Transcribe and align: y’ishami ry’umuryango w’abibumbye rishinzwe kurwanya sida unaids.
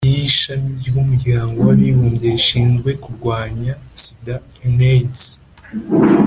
y’ishami 0.15 0.69
ry’umuryango 0.81 1.57
w’abibumbye 1.67 2.27
rishinzwe 2.35 2.89
kurwanya 3.03 3.73
sida 4.01 4.35
unaids. 4.67 5.21